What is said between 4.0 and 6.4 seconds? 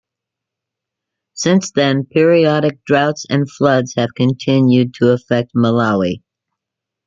continued to affect Malawi.